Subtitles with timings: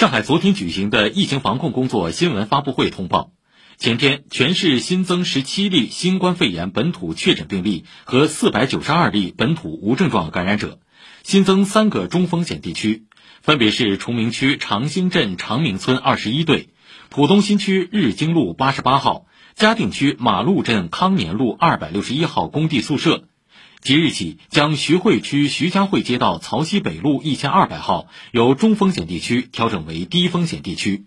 [0.00, 3.32] 上海昨天举行的疫情防控工作新闻发布会通报，
[3.76, 10.80] 前天全市新增十七例新冠肺炎本土确诊病例和四百九十二例本土无症状感染者，
[11.22, 13.04] 新增三个中风险地区，
[13.42, 16.70] 分别是崇明区长兴镇长明村二十一队，
[17.10, 23.24] 浦东新区日经路八十八号，嘉定区马路镇康年路二百六十一号工地宿舍。
[23.80, 31.06] 即日起，将徐汇区徐家汇街道曹溪北路一千二百号由中风险地区调整为低风险地区。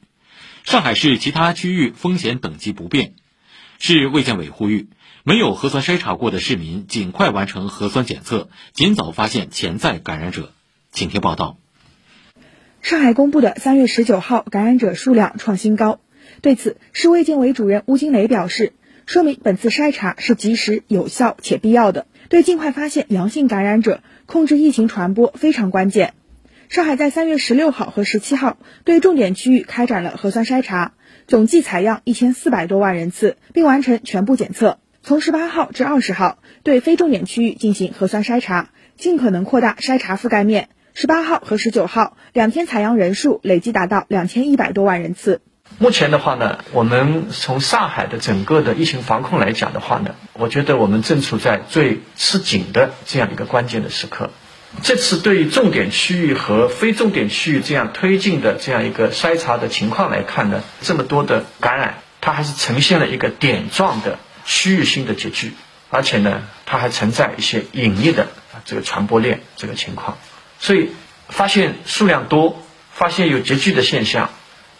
[0.63, 3.13] 上海市其他区域风险等级不变。
[3.77, 4.87] 市卫健委呼吁，
[5.23, 10.53] 没有核酸筛查过的市民尽快完成核酸检测，尽早发现潜在感染者。
[10.91, 11.57] 请听报道。
[12.81, 15.99] 上海公布的三月十九号感染者数量创新高，
[16.41, 18.73] 对此，市卫健委主任邬金雷表示，
[19.05, 22.05] 说明本次筛查是及时、有效且必要的。
[22.29, 26.13] 对尽快发现阳性感染者、控制疫情传播非常关键。
[26.69, 30.93] 上海在三月十六号和十七号对重点区域开展了核酸筛查，
[31.27, 34.79] 总计采样一千四百多万人次，并完成全部检测。
[35.03, 40.69] 从十八号至二十号，对非重点区域进行核酸筛查，尽可能扩大筛查覆盖面。
[40.95, 45.41] 十八号和十九号两天采样人数累计达到两千一百多万人次。
[45.83, 54.29] 目前的话呢，我们从上海的整个的疫情防控来讲的话呢，我觉得我们正处在最吃紧的这样一个关键的时刻。
[54.81, 65.53] 这次对于重点区域和非重点区域这样推进的这样一个筛查的情况来看呢，这么多的感染，它还是呈现了一个点状的区域性的集聚，
[65.89, 68.27] 而且呢，它还存在一些隐匿的
[68.63, 70.17] 这个传播链这个情况。
[70.59, 70.91] 所以，
[71.27, 74.29] 发现数量多，发现有集聚的现象。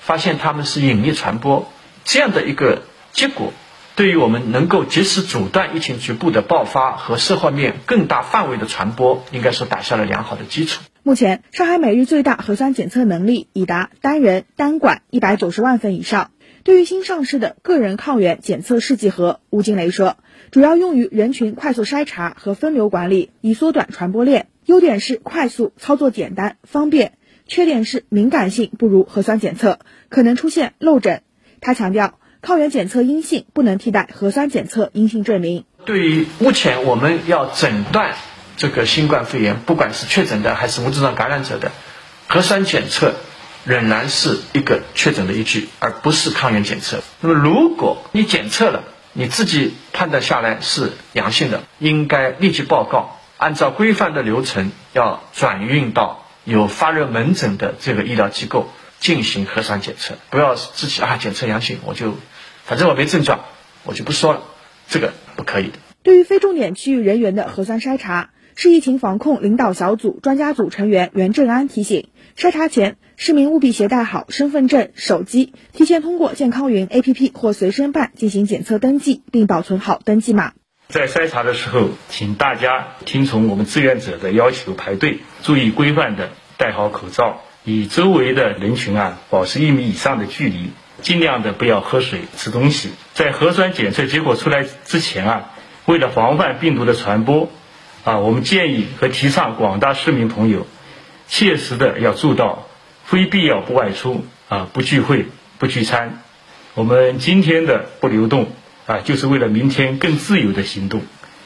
[0.05, 1.71] 发现他们是隐匿传播
[2.03, 3.53] 这样的一个结果，
[3.95, 10.81] 对于我们能够及时阻断疫情局部的爆发和社会面更大范围的传播，应该说打下了良好的基础。
[11.03, 16.31] 目前，上海每日最大核酸检测能力已达单人单管一百九十万份以上。
[16.63, 20.17] 对于新上市的个人抗原检测试剂盒，吴金雷说，
[20.51, 24.47] 主要用于人群快速筛查和分流管理，以缩短传播链。
[24.65, 27.17] 优点是快速、操作简单、方便。
[27.53, 29.77] 缺点是敏感性不如核酸检测，
[30.09, 31.21] 可能出现漏诊。
[31.61, 35.63] 他强调，抗原检测阴性不能替代核酸检测阴性证明。
[35.86, 38.15] 对于目前我们要诊断
[38.58, 41.71] 这个新冠肺炎，不管是确诊的还是无症状感染者的，
[42.27, 43.13] 核酸检测
[43.65, 47.03] 仍然是一个确诊的依据，而不是抗原检测。
[47.21, 48.81] 那么，如果你检测了，
[49.13, 56.23] 你自己判断下来是阳性的，应该立即报告，按照规范的流程要转运到。
[56.45, 58.67] 有发热门诊的这个医疗机构
[58.99, 62.15] 进行核酸检测，不要自己啊检测阳性，我就
[62.65, 63.42] 反正我没症状，
[63.83, 64.43] 我就不说了，
[64.89, 65.80] 这个不可以的。
[66.04, 80.52] 对于非重点区域人员的核酸筛查，市疫情防控领导小组专家组成员袁正安提醒，筛查前市民务必携带好身份证、手机，提前通过健康云 APP 或随身办进行检测登记，并保存好登记码。
[80.93, 90.70] 在筛查的时候，请大家听从我们志愿者的要求排队，注意规范的戴好口罩，与周围的人群啊保持一米以上的距离，
[91.02, 92.92] 尽量的不要喝水、吃东西。
[93.15, 95.49] 在核酸检测结果出来之前啊，
[95.87, 97.49] 为了防范病毒的传播，
[98.04, 100.67] 啊，我们建议和提倡广大市民朋友，
[101.27, 102.67] 切实的要做到
[103.04, 105.25] 非必要不外出啊，不聚会、
[105.58, 106.21] 不聚餐。
[106.75, 108.45] 我们今天的不流动。
[108.86, 111.02] 啊，就是为了明天更自由的行动。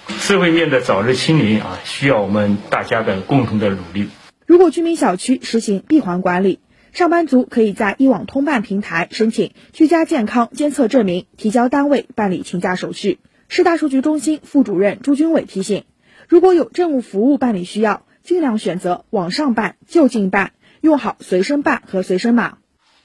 [0.08, 4.08] 社会面的早日清零啊，需要我们大家的共同的努力。
[4.46, 6.59] 如果居民小区实行闭环管理，
[6.94, 13.20] 上班族可以在一网通办平台申请居家健康监测证明，提交单位办理请假手续。
[13.50, 15.84] 市大数据中心副主任朱军伟提醒，
[16.28, 22.58] 如果有政务服务办理需要，尽量选择网上办、就近办，用好随身办和随身码。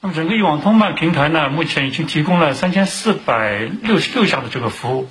[0.05, 5.09] 那么整个一网通办平台呢，目前已经提供了三千四百六十六项的这个服务，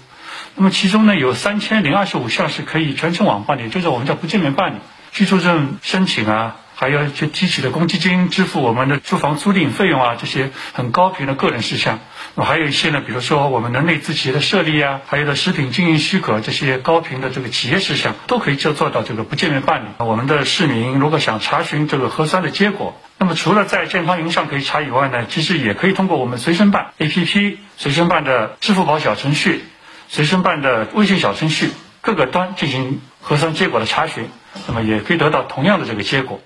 [0.57, 4.79] 那么其中呢有三千零二十五项是可以全程网办的，就是我们叫不见面办理，
[5.13, 6.57] 居住证申请啊。
[6.81, 11.99] 还要去提取的公积金支付我们的住房租赁费用啊，这些很高频的个人事项。
[12.33, 19.89] 那么还有一些呢，比如说我们的内资企业的设立啊，还有的食品经营许可这些高频的这个企业事项，都可以就做到这个不见面办理。
[19.99, 29.65] 我们的市民如果想查询这个核酸的结果，那么除了在健康云上可以查以外呢，其实也可以通过我们随身办 APP、随身办的支付宝小程序、
[30.07, 31.69] 随身办的微信小程序
[32.01, 34.31] 各个端进行核酸结果的查询，
[34.67, 36.41] 那么也可以得到同样的这个结果。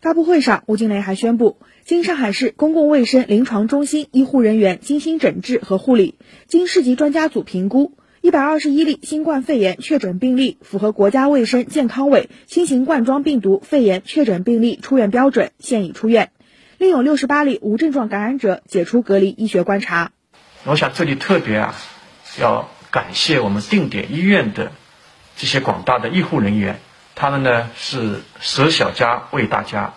[0.00, 6.14] 发布会上，吴金雷还宣布，经上海市公共卫生临床中心医护人员精心诊治和护理，
[6.46, 16.30] 经市级专家组评估，一百二十一例新冠肺炎确诊病例符合国家卫生健康委新型冠状病毒肺炎确诊病例出院标准，现已出院。
[16.78, 20.12] 另有六十八例无症状感染者解除隔离医学观察。
[20.64, 21.74] 我想这里特别啊，
[22.40, 24.70] 要感谢我们定点医院的
[25.36, 26.78] 这些广大的医护人员，
[27.20, 29.92] 他们呢是舍小家为大家，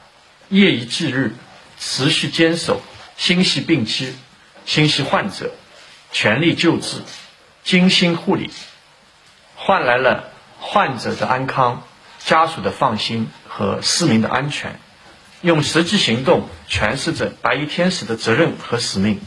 [0.49, 1.35] 夜以继日，
[1.79, 2.81] 持续坚守，
[3.15, 4.15] 心系病区，
[4.65, 5.51] 心系患者，
[6.11, 7.03] 全力救治，
[7.63, 8.49] 精心护理，
[9.55, 11.83] 换来了患者的安康、
[12.25, 14.79] 家属的放心和市民的安全。
[15.41, 19.21] 用实际行动诠释着白衣天使的责任和使命。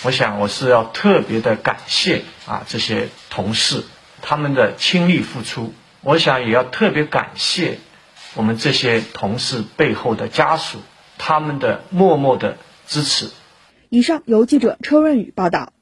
[0.00, 3.84] 我想，我是要特别的感谢啊这些同事
[4.22, 5.74] 他们的倾力付出。
[6.02, 7.78] 我想也要特别感谢
[8.34, 10.78] 我们这些同事背后的家属
[11.18, 12.56] 他们的默默的
[12.86, 13.30] 支持。
[13.88, 15.72] 以上由记者车润宇报道。